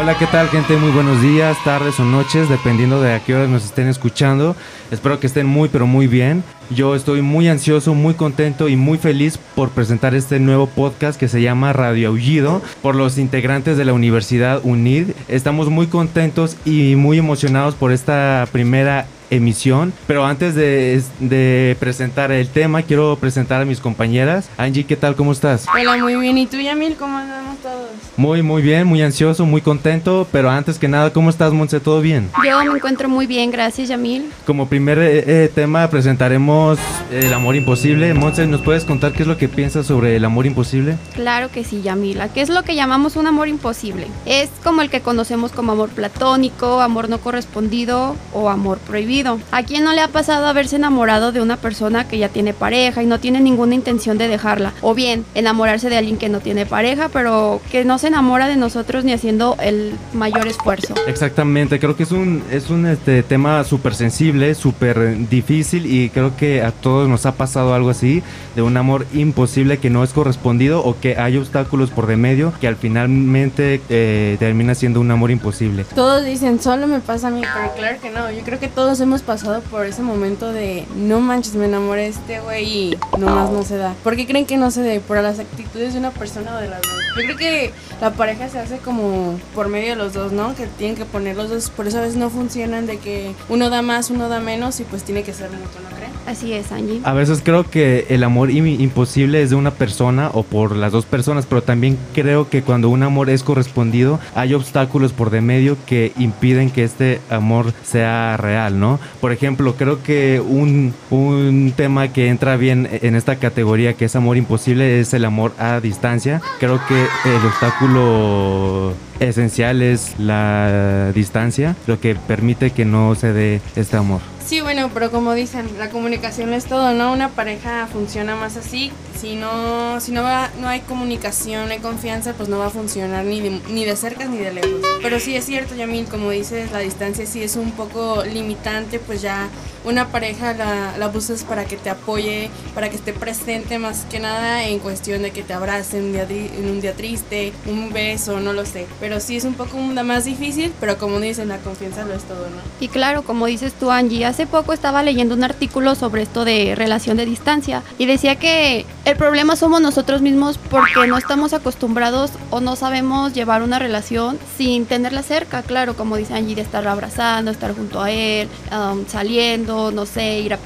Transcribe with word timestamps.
Hola, 0.00 0.16
¿qué 0.16 0.28
tal 0.28 0.48
gente? 0.48 0.76
Muy 0.76 0.92
buenos 0.92 1.20
días, 1.22 1.56
tardes 1.64 1.98
o 1.98 2.04
noches, 2.04 2.48
dependiendo 2.48 3.02
de 3.02 3.14
a 3.14 3.18
qué 3.18 3.34
hora 3.34 3.48
nos 3.48 3.64
estén 3.64 3.88
escuchando. 3.88 4.54
Espero 4.92 5.18
que 5.18 5.26
estén 5.26 5.44
muy 5.44 5.68
pero 5.70 5.88
muy 5.88 6.06
bien. 6.06 6.44
Yo 6.70 6.94
estoy 6.94 7.20
muy 7.20 7.48
ansioso, 7.48 7.94
muy 7.94 8.14
contento 8.14 8.68
y 8.68 8.76
muy 8.76 8.98
feliz 8.98 9.40
por 9.56 9.70
presentar 9.70 10.14
este 10.14 10.38
nuevo 10.38 10.68
podcast 10.68 11.18
que 11.18 11.26
se 11.26 11.42
llama 11.42 11.72
Radio 11.72 12.10
Aullido 12.10 12.62
por 12.80 12.94
los 12.94 13.18
integrantes 13.18 13.76
de 13.76 13.84
la 13.84 13.92
Universidad 13.92 14.60
UNID. 14.62 15.08
Estamos 15.26 15.68
muy 15.68 15.88
contentos 15.88 16.56
y 16.64 16.94
muy 16.94 17.18
emocionados 17.18 17.74
por 17.74 17.90
esta 17.90 18.46
primera 18.52 19.04
emisión. 19.30 19.92
Pero 20.06 20.24
antes 20.24 20.54
de, 20.54 21.02
de, 21.20 21.76
presentar 21.78 22.32
el 22.32 22.48
tema, 22.48 22.82
quiero 22.82 23.16
presentar 23.20 23.62
a 23.62 23.64
mis 23.64 23.80
compañeras. 23.80 24.48
Angie, 24.56 24.84
¿qué 24.84 24.96
tal? 24.96 25.16
¿Cómo 25.16 25.32
estás? 25.32 25.66
Hola, 25.72 25.96
muy 25.96 26.16
bien. 26.16 26.38
¿Y 26.38 26.46
tú, 26.46 26.58
Yamil? 26.58 26.96
¿Cómo 26.96 27.16
andamos 27.16 27.58
todos? 27.58 27.88
Muy, 28.16 28.42
muy 28.42 28.62
bien, 28.62 28.86
muy 28.86 29.02
ansioso, 29.02 29.46
muy 29.46 29.60
contento. 29.60 30.26
Pero 30.32 30.50
antes 30.50 30.78
que 30.78 30.88
nada, 30.88 31.12
¿cómo 31.12 31.30
estás, 31.30 31.52
Monse? 31.52 31.80
¿Todo 31.80 32.00
bien? 32.00 32.30
Yo 32.44 32.72
me 32.72 32.78
encuentro 32.78 33.08
muy 33.08 33.26
bien, 33.26 33.50
gracias, 33.50 33.88
Yamil. 33.88 34.30
Como 34.46 34.68
primer 34.68 34.98
eh, 34.98 35.24
eh, 35.26 35.50
tema 35.54 35.88
presentaremos 35.88 36.78
el 37.12 37.32
amor 37.32 37.56
imposible. 37.56 38.12
Monse, 38.14 38.46
¿nos 38.46 38.60
puedes 38.62 38.84
contar 38.84 39.12
qué 39.12 39.22
es 39.22 39.28
lo 39.28 39.36
que 39.36 39.48
piensas 39.48 39.86
sobre 39.86 40.16
el 40.16 40.24
amor 40.24 40.46
imposible? 40.46 40.96
Claro 41.14 41.50
que 41.50 41.64
sí, 41.64 41.82
Yamila. 41.82 42.28
¿Qué 42.28 42.40
es 42.40 42.48
lo 42.48 42.62
que 42.62 42.74
llamamos 42.74 43.16
un 43.16 43.26
amor 43.26 43.48
imposible? 43.48 44.06
Es 44.26 44.50
como 44.64 44.82
el 44.82 44.90
que 44.90 45.00
conocemos 45.00 45.52
como 45.52 45.72
amor 45.72 45.90
platónico, 45.90 46.80
amor 46.80 47.08
no 47.08 47.18
correspondido 47.18 48.16
o 48.32 48.48
amor 48.48 48.78
prohibido. 48.78 49.17
¿A 49.50 49.62
quién 49.64 49.82
no 49.82 49.92
le 49.92 50.00
ha 50.00 50.08
pasado 50.08 50.46
haberse 50.46 50.76
enamorado 50.76 51.32
de 51.32 51.40
una 51.40 51.56
persona 51.56 52.06
que 52.06 52.18
ya 52.18 52.28
tiene 52.28 52.52
pareja 52.52 53.02
y 53.02 53.06
no 53.06 53.18
tiene 53.18 53.40
ninguna 53.40 53.74
intención 53.74 54.16
de 54.16 54.28
dejarla? 54.28 54.72
O 54.80 54.94
bien, 54.94 55.24
enamorarse 55.34 55.90
de 55.90 55.96
alguien 55.96 56.18
que 56.18 56.28
no 56.28 56.38
tiene 56.38 56.66
pareja, 56.66 57.08
pero 57.08 57.60
que 57.72 57.84
no 57.84 57.98
se 57.98 58.08
enamora 58.08 58.46
de 58.46 58.56
nosotros 58.56 59.04
ni 59.04 59.12
haciendo 59.12 59.56
el 59.60 59.94
mayor 60.12 60.46
esfuerzo. 60.46 60.94
Exactamente, 61.08 61.80
creo 61.80 61.96
que 61.96 62.04
es 62.04 62.12
un, 62.12 62.44
es 62.50 62.70
un 62.70 62.86
este, 62.86 63.24
tema 63.24 63.64
súper 63.64 63.94
sensible, 63.94 64.54
súper 64.54 65.28
difícil 65.28 65.86
y 65.86 66.10
creo 66.10 66.36
que 66.36 66.62
a 66.62 66.70
todos 66.70 67.08
nos 67.08 67.26
ha 67.26 67.32
pasado 67.32 67.74
algo 67.74 67.90
así, 67.90 68.22
de 68.54 68.62
un 68.62 68.76
amor 68.76 69.06
imposible 69.12 69.78
que 69.78 69.90
no 69.90 70.04
es 70.04 70.12
correspondido 70.12 70.84
o 70.84 70.98
que 71.00 71.16
hay 71.16 71.36
obstáculos 71.36 71.90
por 71.90 72.06
de 72.06 72.16
medio 72.16 72.52
que 72.60 72.68
al 72.68 72.76
finalmente 72.76 73.80
eh, 73.88 74.36
termina 74.38 74.74
siendo 74.74 75.00
un 75.00 75.10
amor 75.10 75.30
imposible. 75.30 75.84
Todos 75.94 76.24
dicen, 76.24 76.60
solo 76.60 76.86
me 76.86 77.00
pasa 77.00 77.28
a 77.28 77.30
mí, 77.30 77.40
pero 77.40 77.74
claro 77.74 78.00
que 78.00 78.10
no, 78.10 78.30
yo 78.30 78.42
creo 78.44 78.58
que 78.60 78.68
todos 78.68 79.00
hemos 79.00 79.07
pasado 79.22 79.60
por 79.62 79.86
ese 79.86 80.02
momento 80.02 80.52
de, 80.52 80.86
no 80.96 81.20
manches, 81.20 81.54
me 81.54 81.64
enamoré 81.64 82.02
de 82.02 82.08
este 82.08 82.40
güey 82.40 82.64
y 82.64 82.98
nomás 83.18 83.50
no 83.50 83.62
se 83.62 83.76
da. 83.76 83.94
¿Por 84.04 84.16
qué 84.16 84.26
creen 84.26 84.46
que 84.46 84.56
no 84.56 84.70
se 84.70 84.82
dé? 84.82 85.00
¿Por 85.00 85.16
las 85.22 85.38
actitudes 85.38 85.94
de 85.94 85.98
una 85.98 86.10
persona 86.10 86.56
o 86.56 86.60
de 86.60 86.68
las 86.68 86.82
dos? 86.82 86.92
Yo 87.16 87.22
creo 87.24 87.36
que 87.36 87.72
la 88.00 88.12
pareja 88.12 88.48
se 88.48 88.58
hace 88.58 88.78
como 88.78 89.38
por 89.54 89.68
medio 89.68 89.90
de 89.90 89.96
los 89.96 90.12
dos, 90.12 90.32
¿no? 90.32 90.54
Que 90.54 90.66
tienen 90.66 90.96
que 90.96 91.04
poner 91.04 91.36
los 91.36 91.50
dos, 91.50 91.70
por 91.70 91.86
eso 91.86 91.98
a 91.98 92.02
veces 92.02 92.16
no 92.16 92.30
funcionan 92.30 92.86
de 92.86 92.98
que 92.98 93.34
uno 93.48 93.70
da 93.70 93.82
más, 93.82 94.10
uno 94.10 94.28
da 94.28 94.40
menos 94.40 94.78
y 94.80 94.84
pues 94.84 95.02
tiene 95.02 95.22
que 95.22 95.32
ser 95.32 95.50
mutuo, 95.50 95.80
¿no 95.82 95.96
creen? 95.96 96.12
Así 96.26 96.52
es, 96.52 96.70
Angie. 96.72 97.00
A 97.04 97.14
veces 97.14 97.40
creo 97.42 97.68
que 97.68 98.06
el 98.10 98.22
amor 98.22 98.50
imposible 98.50 99.42
es 99.42 99.50
de 99.50 99.56
una 99.56 99.70
persona 99.70 100.30
o 100.34 100.42
por 100.42 100.76
las 100.76 100.92
dos 100.92 101.06
personas, 101.06 101.46
pero 101.46 101.62
también 101.62 101.98
creo 102.14 102.50
que 102.50 102.62
cuando 102.62 102.90
un 102.90 103.02
amor 103.02 103.30
es 103.30 103.42
correspondido 103.42 104.20
hay 104.34 104.54
obstáculos 104.54 105.12
por 105.12 105.30
de 105.30 105.40
medio 105.40 105.76
que 105.86 106.12
impiden 106.18 106.70
que 106.70 106.84
este 106.84 107.20
amor 107.30 107.72
sea 107.82 108.36
real, 108.36 108.78
¿no? 108.78 108.97
Por 109.20 109.32
ejemplo, 109.32 109.74
creo 109.74 110.02
que 110.02 110.40
un, 110.40 110.94
un 111.10 111.72
tema 111.76 112.08
que 112.08 112.28
entra 112.28 112.56
bien 112.56 112.88
en 112.90 113.14
esta 113.14 113.36
categoría 113.36 113.94
que 113.94 114.06
es 114.06 114.16
amor 114.16 114.36
imposible 114.36 115.00
es 115.00 115.14
el 115.14 115.24
amor 115.24 115.52
a 115.58 115.80
distancia. 115.80 116.40
Creo 116.58 116.80
que 116.86 117.06
el 117.24 117.46
obstáculo 117.46 118.94
esencial 119.20 119.82
es 119.82 120.14
la 120.18 121.12
distancia, 121.14 121.76
lo 121.86 122.00
que 122.00 122.14
permite 122.14 122.70
que 122.70 122.84
no 122.84 123.14
se 123.14 123.32
dé 123.32 123.60
este 123.76 123.96
amor. 123.96 124.20
Sí, 124.48 124.62
bueno, 124.62 124.90
pero 124.94 125.10
como 125.10 125.34
dicen, 125.34 125.68
la 125.78 125.90
comunicación 125.90 126.54
es 126.54 126.64
todo, 126.64 126.94
¿no? 126.94 127.12
Una 127.12 127.28
pareja 127.28 127.86
funciona 127.86 128.34
más 128.34 128.56
así. 128.56 128.90
Si 129.20 129.34
no, 129.34 130.00
si 130.00 130.10
no, 130.10 130.22
va, 130.22 130.48
no 130.58 130.68
hay 130.68 130.80
comunicación, 130.80 131.66
no 131.66 131.72
hay 131.72 131.80
confianza, 131.80 132.32
pues 132.32 132.48
no 132.48 132.58
va 132.58 132.66
a 132.66 132.70
funcionar 132.70 133.26
ni 133.26 133.42
de, 133.42 133.60
ni 133.68 133.84
de 133.84 133.94
cerca 133.94 134.24
ni 134.24 134.38
de 134.38 134.52
lejos. 134.52 134.80
Pero 135.02 135.20
sí 135.20 135.36
es 135.36 135.44
cierto, 135.44 135.74
Yamil, 135.74 136.06
como 136.06 136.30
dices, 136.30 136.72
la 136.72 136.78
distancia 136.78 137.26
sí 137.26 137.42
es 137.42 137.56
un 137.56 137.72
poco 137.72 138.24
limitante, 138.24 138.98
pues 138.98 139.20
ya 139.20 139.48
una 139.84 140.08
pareja 140.08 140.54
la, 140.54 140.96
la 140.96 141.08
buscas 141.08 141.44
para 141.44 141.64
que 141.64 141.76
te 141.76 141.90
apoye, 141.90 142.50
para 142.74 142.88
que 142.90 142.96
esté 142.96 143.12
presente 143.12 143.78
más 143.78 144.06
que 144.10 144.20
nada 144.20 144.64
en 144.64 144.78
cuestión 144.78 145.22
de 145.22 145.30
que 145.30 145.42
te 145.42 145.52
abrace 145.52 145.98
un 145.98 146.12
día, 146.12 146.26
en 146.30 146.70
un 146.70 146.80
día 146.80 146.94
triste, 146.94 147.52
un 147.66 147.92
beso, 147.92 148.40
no 148.40 148.52
lo 148.52 148.64
sé. 148.64 148.86
Pero 149.00 149.20
sí 149.20 149.36
es 149.36 149.44
un 149.44 149.54
poco 149.54 149.76
más 149.78 150.24
difícil, 150.24 150.72
pero 150.80 150.96
como 150.96 151.18
dicen, 151.20 151.48
la 151.48 151.58
confianza 151.58 152.04
lo 152.04 152.14
es 152.14 152.22
todo, 152.22 152.48
¿no? 152.48 152.56
Y 152.80 152.88
claro, 152.88 153.22
como 153.24 153.46
dices 153.46 153.72
tú, 153.72 153.90
Angie, 153.90 154.24
hace 154.38 154.46
poco 154.46 154.72
estaba 154.72 155.02
leyendo 155.02 155.34
un 155.34 155.42
artículo 155.42 155.96
sobre 155.96 156.22
esto 156.22 156.44
de 156.44 156.76
relación 156.76 157.16
de 157.16 157.26
distancia 157.26 157.82
y 157.98 158.06
decía 158.06 158.36
que 158.36 158.86
el 159.04 159.16
problema 159.16 159.56
somos 159.56 159.80
nosotros 159.80 160.22
mismos 160.22 160.58
porque 160.70 161.08
no 161.08 161.18
estamos 161.18 161.54
acostumbrados 161.54 162.30
o 162.50 162.60
no 162.60 162.76
sabemos 162.76 163.34
llevar 163.34 163.64
una 163.64 163.80
relación 163.80 164.38
sin 164.56 164.86
tenerla 164.86 165.24
cerca, 165.24 165.62
claro, 165.62 165.96
como 165.96 166.14
dice 166.14 166.34
Angie, 166.34 166.54
de 166.54 166.62
estar 166.62 166.86
abrazando, 166.86 167.50
estar 167.50 167.74
junto 167.74 168.00
a 168.00 168.12
él, 168.12 168.48
um, 168.70 169.04
saliendo, 169.08 169.90
no 169.90 170.06
sé, 170.06 170.38
ir 170.38 170.54
a 170.54 170.58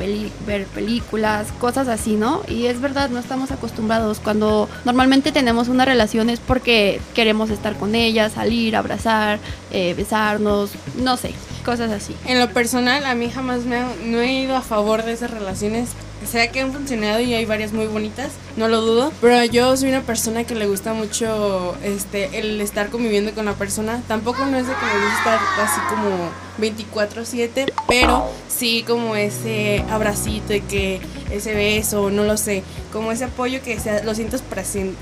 ver 0.47 0.67
películas, 0.67 1.47
cosas 1.59 1.89
así, 1.89 2.17
¿no? 2.17 2.43
Y 2.49 2.67
es 2.67 2.79
verdad, 2.79 3.09
no 3.09 3.21
estamos 3.21 3.53
acostumbrados. 3.53 4.21
Cuando 4.21 4.69
normalmente 4.85 5.33
tenemos 5.33 5.69
una 5.69 5.87
relación 5.87 6.29
es 6.29 6.41
porque 6.41 7.01
queremos 7.15 7.49
estar 7.49 7.75
con 7.77 7.95
ella, 7.95 8.29
salir, 8.29 8.77
abrazar, 8.77 9.39
eh, 9.71 9.95
besarnos, 9.97 10.73
no 10.99 11.17
sé, 11.17 11.33
cosas 11.63 11.91
así. 11.91 12.15
En 12.27 12.39
lo 12.39 12.53
personal, 12.53 13.05
a 13.07 13.15
mí 13.15 13.31
jamás 13.31 13.65
me 13.65 13.81
no 14.05 14.21
he 14.21 14.33
ido 14.33 14.57
a 14.57 14.63
favor 14.63 15.05
de 15.05 15.13
esas 15.13 15.31
relaciones 15.31 15.91
sea 16.27 16.51
que 16.51 16.61
han 16.61 16.73
funcionado 16.73 17.21
y 17.21 17.35
hay 17.35 17.45
varias 17.45 17.73
muy 17.73 17.87
bonitas, 17.87 18.31
no 18.57 18.69
lo 18.69 18.81
dudo, 18.81 19.13
pero 19.21 19.45
yo 19.45 19.77
soy 19.77 19.89
una 19.89 20.03
persona 20.03 20.45
que 20.45 20.55
le 20.55 20.67
gusta 20.67 20.95
mucho 20.95 21.77
este 21.83 22.39
el 22.39 22.61
estar 22.61 22.91
conviviendo 22.91 23.33
con 23.33 23.45
la 23.45 23.55
persona. 23.55 24.01
Tampoco 24.09 24.45
no 24.47 24.57
es 24.57 24.67
de 24.67 24.73
que 24.75 24.87
me 24.87 25.05
gusta 25.05 25.17
estar 25.17 25.41
así 25.61 25.81
como 25.89 26.31
24/7, 26.59 27.73
pero 27.89 28.29
sí 28.49 28.85
como 28.87 29.17
ese 29.17 29.85
abracito 29.91 30.55
y 30.55 30.61
que 30.61 31.01
ese 31.31 31.55
beso, 31.55 32.11
no 32.11 32.25
lo 32.25 32.37
sé, 32.37 32.63
como 32.93 33.13
ese 33.13 33.25
apoyo 33.25 33.63
que 33.63 33.79
sea, 33.81 34.03
lo 34.03 34.15
sientes 34.15 34.43
presente 34.43 34.97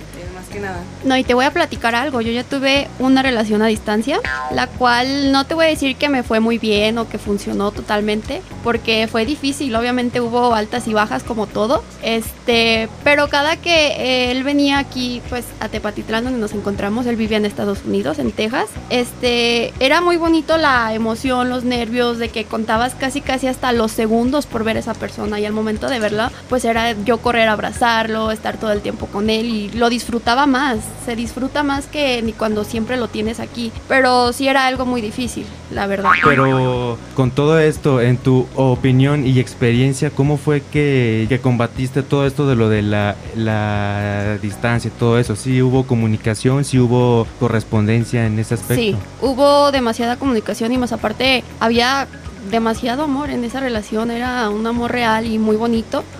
que 0.50 0.60
nada. 0.60 0.80
No, 1.04 1.16
y 1.16 1.24
te 1.24 1.34
voy 1.34 1.44
a 1.44 1.50
platicar 1.50 1.94
algo. 1.94 2.20
Yo 2.20 2.32
ya 2.32 2.44
tuve 2.44 2.88
una 2.98 3.22
relación 3.22 3.62
a 3.62 3.66
distancia, 3.66 4.20
la 4.52 4.66
cual 4.66 5.32
no 5.32 5.46
te 5.46 5.54
voy 5.54 5.66
a 5.66 5.68
decir 5.68 5.96
que 5.96 6.08
me 6.08 6.22
fue 6.22 6.40
muy 6.40 6.58
bien 6.58 6.98
o 6.98 7.08
que 7.08 7.18
funcionó 7.18 7.70
totalmente, 7.70 8.42
porque 8.62 9.08
fue 9.10 9.24
difícil. 9.24 9.74
Obviamente 9.74 10.20
hubo 10.20 10.54
altas 10.54 10.86
y 10.88 10.94
bajas 10.94 11.22
como 11.22 11.46
todo. 11.46 11.82
Este, 12.02 12.88
pero 13.04 13.28
cada 13.28 13.56
que 13.56 14.30
él 14.30 14.44
venía 14.44 14.78
aquí, 14.78 15.22
pues 15.28 15.44
a 15.60 15.68
Tepatitlán, 15.68 16.24
donde 16.24 16.38
nos 16.38 16.52
encontramos, 16.52 17.06
él 17.06 17.16
vivía 17.16 17.38
en 17.38 17.46
Estados 17.46 17.84
Unidos, 17.84 18.18
en 18.18 18.32
Texas. 18.32 18.66
Este, 18.90 19.72
era 19.80 20.00
muy 20.00 20.16
bonito 20.16 20.56
la 20.56 20.92
emoción, 20.94 21.48
los 21.48 21.64
nervios 21.64 22.18
de 22.18 22.28
que 22.28 22.44
contabas 22.44 22.94
casi 22.94 23.20
casi 23.20 23.46
hasta 23.46 23.72
los 23.72 23.92
segundos 23.92 24.46
por 24.46 24.64
ver 24.64 24.76
a 24.76 24.80
esa 24.80 24.94
persona 24.94 25.38
y 25.40 25.46
al 25.46 25.52
momento 25.52 25.88
de 25.88 25.98
verla, 25.98 26.32
pues 26.48 26.64
era 26.64 26.92
yo 27.04 27.18
correr 27.18 27.48
a 27.48 27.52
abrazarlo, 27.52 28.30
estar 28.30 28.56
todo 28.58 28.72
el 28.72 28.80
tiempo 28.80 29.06
con 29.06 29.30
él 29.30 29.46
y 29.46 29.70
lo 29.70 29.88
disfrutaba 29.88 30.39
más, 30.46 30.78
se 31.04 31.16
disfruta 31.16 31.62
más 31.62 31.86
que 31.86 32.22
ni 32.22 32.32
cuando 32.32 32.64
siempre 32.64 32.96
lo 32.96 33.08
tienes 33.08 33.40
aquí, 33.40 33.72
pero 33.88 34.32
sí 34.32 34.48
era 34.48 34.66
algo 34.66 34.86
muy 34.86 35.00
difícil, 35.00 35.46
la 35.70 35.86
verdad. 35.86 36.10
Pero 36.24 36.98
con 37.14 37.30
todo 37.30 37.58
esto, 37.58 38.00
en 38.00 38.16
tu 38.16 38.46
opinión 38.54 39.26
y 39.26 39.38
experiencia, 39.38 40.10
¿cómo 40.10 40.36
fue 40.36 40.62
que, 40.62 41.26
que 41.28 41.40
combatiste 41.40 42.02
todo 42.02 42.26
esto 42.26 42.48
de 42.48 42.56
lo 42.56 42.68
de 42.68 42.82
la, 42.82 43.16
la 43.36 44.38
distancia, 44.42 44.91
todo 44.98 45.18
eso? 45.18 45.36
¿Sí 45.36 45.62
hubo 45.62 45.86
comunicación, 45.86 46.65
sí 46.65 46.78
hubo 46.78 47.26
correspondencia 47.38 48.26
en 48.26 48.38
ese 48.38 48.54
aspecto? 48.54 48.74
Sí, 48.74 48.97
hubo 49.20 49.72
demasiada 49.72 50.16
comunicación 50.16 50.72
y 50.72 50.78
más 50.78 50.92
aparte 50.92 51.44
había 51.59 52.06
demasiado 52.50 53.04
amor 53.04 53.30
en 53.30 53.44
esa 53.44 53.60
relación, 53.60 54.10
era 54.10 54.48
un 54.48 54.66
amor 54.66 54.92
real 54.92 55.26
y 55.26 55.38
muy 55.38 55.56
bonito. 55.56 56.04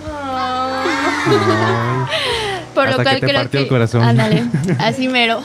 Por 2.73 2.89
lo 2.89 3.03
cual 3.03 3.19
creo 3.19 3.49
que. 3.49 3.59
El 3.59 3.67
corazón. 3.67 4.03
Ándale, 4.03 4.43
así 4.79 5.07
mero. 5.07 5.43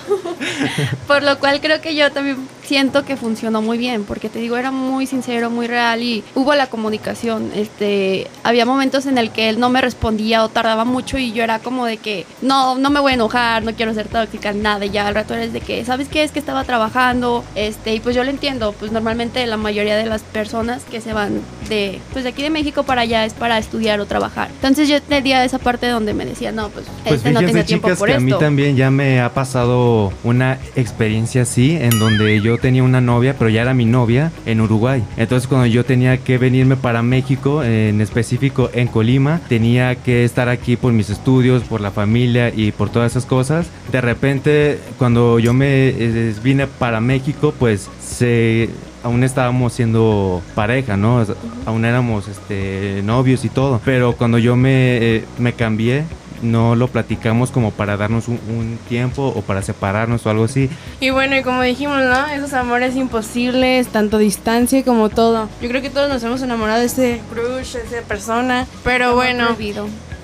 Por 1.07 1.23
lo 1.23 1.39
cual 1.39 1.61
creo 1.61 1.81
que 1.81 1.95
yo 1.95 2.11
también 2.13 2.37
siento 2.67 3.05
que 3.05 3.17
funcionó 3.17 3.63
muy 3.63 3.79
bien, 3.79 4.05
porque 4.05 4.29
te 4.29 4.41
digo, 4.41 4.57
era 4.57 4.71
muy 4.71 5.07
sincero, 5.07 5.51
muy 5.51 5.67
real 5.67 6.03
y 6.03 6.25
hubo 6.35 6.55
la 6.55 6.67
comunicación. 6.67 7.53
Este, 7.55 8.27
había 8.43 8.67
momentos 8.67 9.07
en 9.07 9.19
el 9.19 9.31
que 9.31 9.49
él 9.49 9.61
no 9.61 9.71
me 9.71 9.81
respondía 9.81 10.45
o 10.45 10.49
tardaba 10.49 10.85
mucho 10.85 11.17
y 11.19 11.33
yo 11.33 11.45
era 11.45 11.61
como 11.61 11.87
de 11.87 11.97
que 11.97 12.27
no, 12.43 12.77
no 12.77 12.91
me 12.91 13.01
voy 13.01 13.13
a 13.13 13.15
enojar, 13.15 13.63
no 13.63 13.73
quiero 13.75 13.95
ser 13.95 14.09
tóxica, 14.09 14.53
nada. 14.53 14.85
Y 14.85 14.91
ya 14.91 15.07
al 15.07 15.15
rato 15.15 15.35
eres 15.35 15.53
de 15.53 15.61
que, 15.61 15.85
¿sabes 15.85 16.09
qué? 16.09 16.25
Es 16.25 16.33
que 16.33 16.39
estaba 16.39 16.65
trabajando, 16.65 17.45
este, 17.55 17.95
y 17.95 18.01
pues 18.01 18.17
yo 18.17 18.25
lo 18.25 18.31
entiendo, 18.31 18.75
pues 18.79 18.93
normalmente 18.93 19.47
la 19.47 19.57
mayoría 19.57 19.97
de 19.97 20.07
las 20.07 20.23
personas 20.23 20.83
que 20.85 21.01
se 21.01 21.13
van 21.13 21.41
de, 21.69 22.01
pues 22.13 22.25
de 22.25 22.31
aquí 22.31 22.43
de 22.43 22.51
México 22.51 22.83
para 22.83 23.03
allá 23.03 23.25
es 23.25 23.33
para 23.33 23.59
estudiar 23.59 24.01
o 24.01 24.07
trabajar. 24.07 24.49
Entonces 24.51 24.89
yo 24.89 25.01
tenía 25.01 25.45
esa 25.45 25.59
parte 25.59 25.89
donde 25.89 26.15
me 26.15 26.25
decía, 26.25 26.53
no, 26.53 26.69
pues, 26.71 26.87
pues 27.05 27.17
este 27.17 27.31
no 27.31 27.41
tiene 27.41 27.65
tiempo 27.65 27.89
por 27.95 28.09
que 28.09 28.15
A 28.15 28.21
mí 28.21 28.33
también 28.39 28.77
ya 28.77 28.91
me 28.91 29.21
ha 29.21 29.33
pasado 29.33 30.13
una 30.25 30.59
experiencia 30.75 31.43
así, 31.43 31.77
en 31.77 31.99
donde 31.99 32.41
yo 32.41 32.56
tenía 32.59 32.83
una 32.83 33.01
novia, 33.01 33.35
pero 33.39 33.51
ya 33.51 33.63
era 33.63 33.75
mi 33.75 33.85
novia 33.85 34.33
en 34.45 34.61
Uruguay. 34.61 35.03
Entonces 35.17 35.49
cuando 35.49 35.67
yo 35.67 35.85
tenía 35.85 36.19
que 36.19 36.39
venirme 36.39 36.77
para 36.77 37.03
México, 37.03 37.63
en 37.63 38.01
específico 38.01 38.71
en 38.73 38.89
Colima, 38.89 39.41
tenía 39.49 39.95
que 39.97 40.25
estar 40.25 40.49
aquí 40.49 40.77
por 40.77 40.93
mis 40.93 41.11
estudios, 41.11 41.63
por 41.63 41.81
la 41.81 41.91
familia 41.91 42.53
y 42.55 42.73
por 42.73 42.91
todas 42.91 43.13
esas 43.13 43.27
cosas. 43.27 43.69
De 43.93 44.01
repente, 44.01 44.79
cuando 44.99 45.39
yo 45.39 45.53
me 45.53 45.89
eh, 45.89 46.35
vine 46.43 46.67
para 46.67 47.01
México, 47.01 47.55
pues 47.59 47.89
se 48.01 48.69
aún 49.03 49.23
estábamos 49.23 49.73
siendo 49.73 50.43
pareja, 50.55 50.97
¿no? 50.97 51.25
Aún 51.65 51.85
éramos 51.85 52.27
este, 52.29 53.03
novios 53.05 53.45
y 53.45 53.49
todo. 53.49 53.81
Pero 53.85 54.15
cuando 54.15 54.39
yo 54.39 54.57
me, 54.57 54.97
eh, 54.97 55.25
me 55.39 55.53
cambié, 55.53 56.05
no 56.43 56.75
lo 56.77 56.89
platicamos 56.89 57.51
como 57.51 57.71
para 57.71 57.97
darnos 57.97 58.29
un, 58.29 58.79
tiempo 58.89 59.33
o 59.35 59.43
para 59.43 59.63
separarnos 59.63 60.27
o 60.27 60.31
algo 60.31 60.45
así. 60.45 60.71
Y 61.01 61.11
bueno, 61.11 61.37
y 61.37 61.43
como 61.43 61.63
dijimos, 61.63 62.03
¿no? 62.05 62.27
Esos 62.29 62.53
amores 62.53 62.95
imposibles, 62.97 63.89
tanto 63.89 64.19
distancia 64.19 64.85
como 64.85 65.09
todo. 65.09 65.49
Yo 65.61 65.69
creo 65.69 65.83
que 65.83 65.91
todos 65.91 66.09
nos 66.09 66.23
hemos 66.23 66.43
enamorado 66.43 66.81
de 66.81 66.87
ese 66.87 67.21
crush, 67.31 67.75
de 67.75 67.83
esa 67.83 68.07
persona. 68.07 68.67
Pero 68.85 69.15
bueno, 69.15 69.57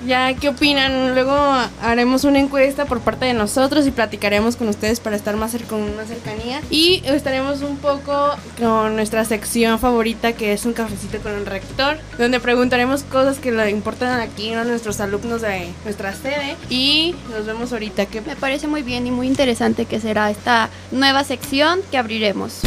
ya, 0.07 0.35
¿qué 0.35 0.49
opinan? 0.49 1.15
Luego 1.15 1.35
haremos 1.83 2.25
una 2.25 2.39
encuesta 2.39 2.85
por 2.85 3.01
parte 3.01 3.27
de 3.27 3.35
nosotros 3.35 3.87
y 3.87 3.91
platicaremos 3.91 4.57
con 4.57 4.69
ustedes 4.69 5.01
para 5.01 5.17
estar 5.17 5.37
más 5.37 5.53
con 5.69 5.83
una 5.83 6.05
cercanía. 6.05 6.61
Y 6.71 7.03
estaremos 7.05 7.63
un 7.63 7.77
poco 7.77 8.31
con 8.59 8.97
nuestra 8.97 9.25
sección 9.25 9.79
favorita 9.79 10.33
que 10.33 10.53
es 10.53 10.65
un 10.65 10.73
cafecito 10.73 11.19
con 11.19 11.33
el 11.33 11.47
rector, 11.47 11.99
donde 12.19 12.41
preguntaremos 12.41 13.03
cosas 13.05 13.39
que 13.39 13.53
le 13.53 13.71
importan 13.71 14.21
aquí 14.21 14.53
a 14.55 14.65
nuestros 14.65 15.01
alumnos 15.01 15.43
de 15.43 15.69
nuestra 15.85 16.15
sede. 16.15 16.57
Y 16.71 17.15
nos 17.31 17.47
vemos 17.47 17.73
ahorita. 17.73 18.07
que 18.07 18.21
Me 18.23 18.37
parece 18.37 18.67
muy 18.67 18.83
bien 18.83 19.07
y 19.07 19.11
muy 19.11 19.27
interesante 19.27 19.85
que 19.85 20.01
será 20.01 20.31
esta 20.31 20.71
nueva 20.91 21.25
sección 21.25 21.81
que 21.91 21.99
abriremos. 21.99 22.61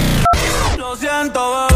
Lo 0.78 0.96
siento, 0.96 1.68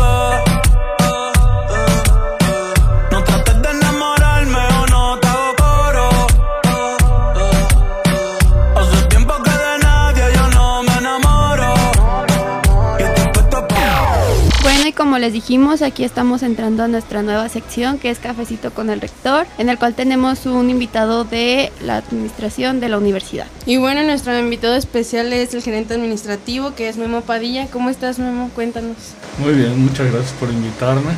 como 15.19 15.25
les 15.25 15.33
dijimos, 15.33 15.81
aquí 15.81 16.05
estamos 16.05 16.43
entrando 16.43 16.83
a 16.83 16.87
nuestra 16.87 17.21
nueva 17.23 17.49
sección 17.49 17.99
que 17.99 18.09
es 18.09 18.19
Cafecito 18.19 18.71
con 18.71 18.89
el 18.89 19.01
Rector, 19.01 19.47
en 19.57 19.67
el 19.67 19.77
cual 19.77 19.93
tenemos 19.93 20.45
un 20.45 20.69
invitado 20.69 21.25
de 21.25 21.73
la 21.81 21.97
administración 21.97 22.79
de 22.79 22.87
la 22.87 22.97
universidad. 22.97 23.45
Y 23.65 23.75
bueno, 23.75 24.01
nuestro 24.03 24.39
invitado 24.39 24.75
especial 24.75 25.33
es 25.33 25.53
el 25.53 25.61
gerente 25.61 25.95
administrativo 25.95 26.73
que 26.73 26.87
es 26.87 26.95
Memo 26.95 27.19
Padilla. 27.19 27.67
¿Cómo 27.67 27.89
estás 27.89 28.17
Memo? 28.17 28.49
Cuéntanos. 28.55 28.95
Muy 29.39 29.55
bien, 29.55 29.77
muchas 29.83 30.09
gracias 30.09 30.31
por 30.39 30.51
invitarme. 30.51 31.11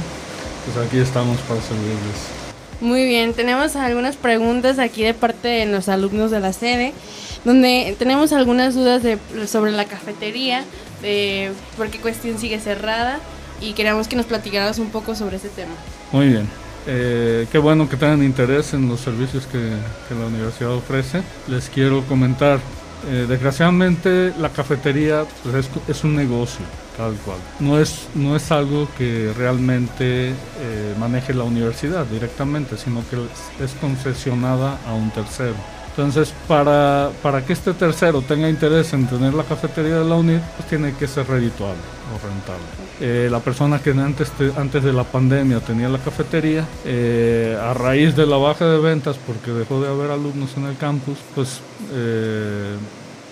Pues 0.66 0.84
aquí 0.84 0.98
estamos 0.98 1.38
para 1.42 1.62
servirles. 1.62 2.82
Muy 2.82 3.06
bien, 3.06 3.36
tenemos 3.36 3.76
algunas 3.76 4.16
preguntas 4.16 4.80
aquí 4.80 5.04
de 5.04 5.14
parte 5.14 5.48
de 5.48 5.68
los 5.68 5.90
alumnos 5.90 6.32
de 6.32 6.40
la 6.40 6.54
sede, 6.54 6.94
donde 7.46 7.96
tenemos 8.00 8.34
algunas 8.34 8.74
dudas 8.74 9.04
de, 9.04 9.20
sobre 9.46 9.72
la 9.72 9.86
cafetería, 9.86 10.64
de 11.04 11.52
por 11.78 11.90
qué 11.92 12.00
cuestión 12.00 12.40
sigue 12.40 12.60
cerrada 12.60 13.20
y 13.62 13.74
queríamos 13.74 14.08
que 14.08 14.16
nos 14.16 14.26
platicaras 14.26 14.80
un 14.80 14.90
poco 14.90 15.16
sobre 15.16 15.38
ese 15.38 15.50
tema. 15.50 15.74
Muy 16.12 16.28
bien. 16.30 16.48
Eh, 16.88 17.48
qué 17.52 17.60
bueno 17.60 17.88
que 17.88 17.96
tengan 17.96 18.24
interés 18.24 18.74
en 18.74 18.90
los 18.90 19.00
servicios 19.00 19.46
que, 19.46 19.60
la 19.60 20.26
universidad 20.26 20.72
ofrece. 20.72 21.22
Les 21.48 21.70
quiero 21.70 22.04
comentar, 22.06 22.60
eh, 23.10 23.26
desgraciadamente 23.30 24.34
la 24.40 24.50
cafetería 24.50 25.26
pues, 25.44 25.70
es, 25.88 26.04
un 26.04 26.16
negocio, 26.16 26.66
tal 26.98 27.14
cual. 27.18 27.38
No 27.60 27.80
es, 27.80 28.08
no 28.16 28.36
es 28.36 28.52
algo 28.52 28.88
que 28.98 29.32
realmente 29.38 30.30
eh, 30.30 30.96
maneje 31.00 31.34
la 31.34 31.44
universidad 31.44 32.06
directamente, 32.06 32.78
sino 32.78 33.04
que 33.10 33.18
es 33.64 33.72
concesionada 33.80 34.80
a 34.88 34.94
un 34.94 35.12
tercero. 35.12 35.56
Entonces, 35.92 36.34
para, 36.48 37.12
para 37.22 37.46
que 37.46 37.54
este 37.54 37.74
tercero 37.74 38.22
tenga 38.22 38.50
interés 38.50 38.94
en 38.94 39.08
tener 39.08 39.34
la 39.34 39.44
cafetería 39.44 40.00
de 40.00 40.06
la 40.06 40.16
UNID, 40.16 40.40
pues 40.56 40.70
tiene 40.70 40.94
que 40.94 41.06
ser 41.06 41.28
redituable 41.28 41.82
o 42.14 42.28
rentable. 42.28 42.66
Eh, 43.02 43.28
la 43.30 43.40
persona 43.40 43.80
que 43.80 43.92
antes, 43.92 44.32
antes 44.58 44.84
de 44.84 44.94
la 44.94 45.04
pandemia 45.04 45.60
tenía 45.60 45.90
la 45.90 45.98
cafetería, 45.98 46.66
eh, 46.86 47.58
a 47.62 47.74
raíz 47.74 48.16
de 48.16 48.26
la 48.26 48.38
baja 48.38 48.66
de 48.66 48.80
ventas, 48.80 49.18
porque 49.26 49.52
dejó 49.52 49.82
de 49.82 49.90
haber 49.90 50.12
alumnos 50.12 50.56
en 50.56 50.66
el 50.66 50.78
campus, 50.78 51.18
pues 51.36 51.60
eh, 51.94 52.76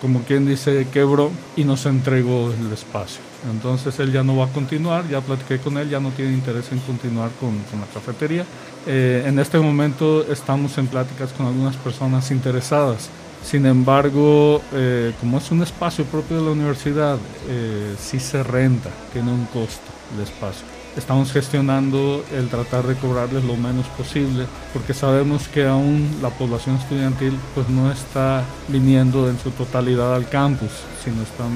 como 0.02 0.22
quien 0.24 0.46
dice, 0.46 0.88
quebró 0.92 1.32
y 1.56 1.64
nos 1.64 1.86
entregó 1.86 2.52
el 2.52 2.72
espacio. 2.72 3.22
Entonces 3.52 3.98
él 4.00 4.12
ya 4.12 4.24
no 4.24 4.36
va 4.36 4.46
a 4.46 4.50
continuar, 4.50 5.08
ya 5.08 5.22
platiqué 5.22 5.60
con 5.60 5.78
él, 5.78 5.90
ya 5.90 6.00
no 6.00 6.10
tiene 6.10 6.34
interés 6.34 6.72
en 6.72 6.80
continuar 6.80 7.30
con, 7.40 7.56
la 7.80 7.88
cafetería. 7.94 8.46
Eh, 8.86 9.24
en 9.26 9.40
este 9.40 9.60
momento 9.60 10.26
estamos 10.32 10.78
en 10.78 10.88
pláticas 10.88 11.32
con 11.34 11.46
algunas 11.46 11.76
personas 11.78 12.32
interesadas. 12.32 13.10
Sin 13.44 13.66
embargo, 13.66 14.62
eh, 14.74 15.14
como 15.20 15.38
es 15.38 15.50
un 15.52 15.64
espacio 15.64 16.04
propio 16.06 16.38
de 16.38 16.44
la 16.44 16.52
universidad, 16.52 17.18
eh, 17.48 17.96
sí 17.98 18.20
se 18.20 18.44
renta, 18.44 18.90
tiene 19.14 19.32
un 19.32 19.46
costo 19.46 19.92
el 20.16 20.24
espacio. 20.24 20.79
Estamos 20.98 21.32
gestionando 21.32 22.26
el 22.34 22.50
tratar 22.50 22.86
de 22.86 22.96
cobrarles 22.96 23.44
lo 23.44 23.56
menos 23.56 23.86
posible, 23.88 24.46
porque 24.74 24.94
sabemos 24.94 25.48
que 25.48 25.66
aún 25.66 26.18
la 26.22 26.30
población 26.30 26.76
estudiantil 26.76 27.38
pues 27.56 27.70
no 27.70 27.92
está 27.92 28.44
viniendo 28.68 29.30
en 29.30 29.40
su 29.40 29.52
totalidad 29.52 30.16
al 30.16 30.28
campus, 30.28 30.72
sino 31.04 31.22
están 31.22 31.52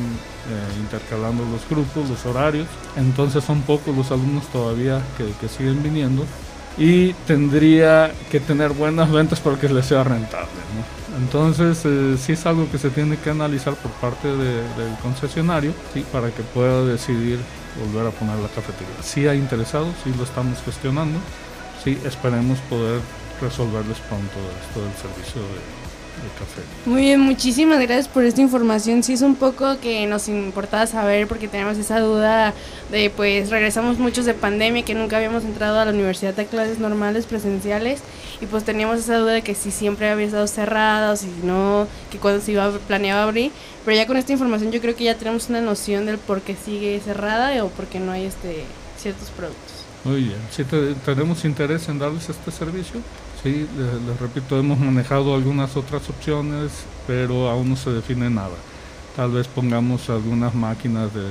intercalando 0.80 1.44
los 1.45 1.68
grupos, 1.69 2.09
los 2.09 2.25
horarios. 2.25 2.68
Entonces 2.95 3.44
son 3.44 3.62
pocos 3.62 3.95
los 3.95 4.12
alumnos 4.12 4.45
todavía 4.47 5.01
que, 5.18 5.25
que 5.39 5.47
siguen 5.47 5.81
viniendo 5.81 6.25
y 6.78 7.14
tendría 7.28 8.12
que 8.31 8.40
tener 8.40 8.72
buenas 8.72 9.12
ventas 9.12 9.40
para 9.40 9.58
que 9.60 9.70
le 9.70 9.84
sea 9.84 10.04
rentable. 10.04 10.50
Entonces, 11.18 11.81
eh, 11.86 12.18
sí 12.18 12.34
es 12.34 12.46
algo 12.46 12.70
que 12.72 12.80
se 12.80 12.90
tiene 12.90 13.18
que 13.18 13.30
analizar 13.30 13.75
por 13.75 13.92
parte 13.92 14.28
del 14.28 14.96
concesionario 15.02 15.72
¿sí? 15.94 16.04
para 16.12 16.31
que 16.31 16.42
pueda 16.42 16.84
decidir 16.86 17.40
volver 17.80 18.08
a 18.08 18.12
poner 18.12 18.38
la 18.38 18.48
cafetería. 18.48 18.96
Si 19.04 19.28
hay 19.28 19.38
interesados, 19.38 19.94
sí 20.04 20.12
lo 20.18 20.24
estamos 20.24 20.60
gestionando, 20.66 21.20
sí 21.84 22.00
esperemos 22.04 22.58
poder 22.70 23.02
resolverles 23.42 23.98
pronto 24.10 24.40
esto 24.62 24.81
del 24.81 24.94
servicio 24.94 25.42
de, 25.42 25.82
muy 26.86 27.01
bien, 27.01 27.19
muchísimas 27.19 27.80
gracias 27.80 28.07
por 28.07 28.24
esta 28.24 28.42
información. 28.42 29.04
Sí 29.04 29.14
es 29.14 29.21
un 29.21 29.35
poco 29.35 29.80
que 29.80 30.06
nos 30.06 30.28
importaba 30.28 30.85
saber 30.85 31.28
porque 31.28 31.47
tenemos 31.47 31.78
esa 31.78 31.99
duda 31.99 32.54
de 32.92 33.09
pues 33.09 33.49
regresamos 33.49 33.97
muchos 33.99 34.26
de 34.26 34.33
pandemia 34.33 34.83
que 34.83 34.94
nunca 34.94 35.18
habíamos 35.18 35.44
entrado 35.44 35.80
a 35.80 35.85
la 35.85 35.92
universidad 35.92 36.38
a 36.40 36.45
clases 36.45 36.80
normales 36.80 37.26
presenciales 37.26 38.02
y 38.42 38.45
pues 38.45 38.64
teníamos 38.64 38.99
esa 38.99 39.18
duda 39.18 39.33
de 39.33 39.42
que 39.42 39.56
si 39.56 39.71
siempre 39.71 40.09
había 40.09 40.26
estado 40.26 40.47
cerrado, 40.47 41.16
si 41.16 41.30
no, 41.44 41.88
que 42.11 42.18
cuando 42.18 42.42
se 42.42 42.52
iba 42.52 42.71
planeaba 42.88 43.23
abrir. 43.23 43.52
Pero 43.85 43.97
ya 43.97 44.07
con 44.07 44.18
esta 44.18 44.33
información 44.33 44.71
yo 44.71 44.81
creo 44.81 44.95
que 44.95 45.06
ya 45.06 45.16
tenemos 45.16 45.49
una 45.49 45.61
noción 45.61 46.06
del 46.06 46.18
por 46.18 46.42
qué 46.42 46.56
sigue 46.56 46.99
cerrada 47.04 47.64
o 47.64 47.69
por 47.69 47.85
qué 47.85 47.99
no 47.99 48.11
hay 48.11 48.26
este 48.26 48.64
ciertos 48.97 49.30
productos. 49.30 49.72
Muy 50.04 50.24
bien, 50.24 50.40
si 50.52 50.64
tenemos 51.06 51.45
interés 51.45 51.88
en 51.88 52.00
darles 52.00 52.30
este 52.30 52.52
servicio, 52.52 53.02
Sí, 53.44 53.68
les, 53.78 54.19
repito, 54.22 54.57
hemos 54.57 54.80
manejado 54.80 55.36
algunas 55.36 55.76
otras 55.76 56.10
opciones, 56.10 56.72
pero 57.06 57.50
aún 57.50 57.72
no 57.72 57.76
se 57.76 57.90
define 57.90 58.30
nada. 58.30 58.56
Tal 59.18 59.31
vez 59.31 59.50
pongamos 59.50 60.10
algunas 60.10 60.56
máquinas 60.56 61.14
de, 61.14 61.28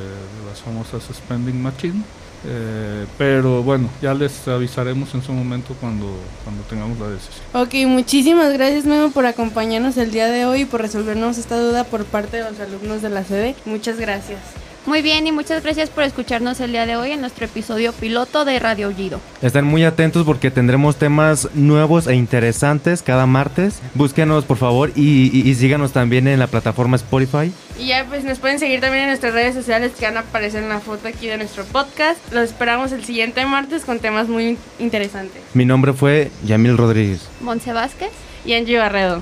las 0.46 0.60
famosas 0.60 1.02
spending 1.10 1.62
machine, 1.62 2.02
eh, 2.44 3.06
pero 3.16 3.62
bueno, 3.62 3.88
ya 4.02 4.12
les 4.12 4.46
avisaremos 4.46 5.14
en 5.14 5.22
su 5.22 5.32
momento 5.32 5.74
cuando, 5.80 6.14
cuando 6.44 6.62
tengamos 6.64 6.98
la 6.98 7.08
decisión. 7.08 7.46
Ok, 7.54 7.90
muchísimas 7.90 8.52
gracias 8.52 8.84
Memo 8.84 9.10
por 9.10 9.24
acompañarnos 9.24 9.96
el 9.96 10.10
día 10.10 10.26
de 10.26 10.44
hoy 10.44 10.60
y 10.60 10.64
por 10.66 10.82
resolvernos 10.82 11.38
esta 11.38 11.58
duda 11.58 11.84
por 11.84 12.04
parte 12.04 12.36
de 12.36 12.50
los 12.50 12.60
alumnos 12.60 13.00
de 13.00 13.08
la 13.08 13.24
sede. 13.24 13.56
Muchas 13.64 13.98
gracias. 13.98 14.61
Muy 14.84 15.00
bien 15.00 15.26
y 15.28 15.32
muchas 15.32 15.62
gracias 15.62 15.90
por 15.90 16.02
escucharnos 16.02 16.58
el 16.58 16.72
día 16.72 16.86
de 16.86 16.96
hoy 16.96 17.12
en 17.12 17.20
nuestro 17.20 17.44
episodio 17.44 17.92
piloto 17.92 18.44
de 18.44 18.58
Radio 18.58 18.92
Gido. 18.92 19.20
Estén 19.40 19.64
muy 19.64 19.84
atentos 19.84 20.26
porque 20.26 20.50
tendremos 20.50 20.96
temas 20.96 21.48
nuevos 21.54 22.08
e 22.08 22.16
interesantes 22.16 23.02
cada 23.02 23.26
martes. 23.26 23.80
Búsquenos 23.94 24.44
por 24.44 24.56
favor 24.56 24.90
y, 24.96 25.54
síganos 25.54 25.92
también 25.92 26.26
en 26.26 26.40
la 26.40 26.48
plataforma 26.48 26.96
Spotify. 26.96 27.52
Y 27.78 27.86
ya 27.86 28.04
pues 28.08 28.24
nos 28.24 28.40
pueden 28.40 28.58
seguir 28.58 28.80
también 28.80 29.04
en 29.04 29.10
nuestras 29.10 29.34
redes 29.34 29.54
sociales 29.54 29.92
que 29.96 30.04
van 30.04 30.16
a 30.16 30.20
aparecer 30.20 30.64
en 30.64 30.68
la 30.68 30.80
foto 30.80 31.06
aquí 31.06 31.28
de 31.28 31.36
nuestro 31.36 31.64
podcast. 31.64 32.18
Los 32.32 32.50
esperamos 32.50 32.90
el 32.90 33.04
siguiente 33.04 33.46
martes 33.46 33.84
con 33.84 34.00
temas 34.00 34.26
muy 34.26 34.58
interesantes. 34.80 35.42
Mi 35.54 35.64
nombre 35.64 35.92
fue 35.92 36.32
Yamil 36.44 36.76
Rodríguez. 36.76 37.28
Monse 37.40 37.72
Vázquez. 37.72 38.10
Y 38.44 38.54
Angie 38.54 38.76
Barredo. 38.76 39.20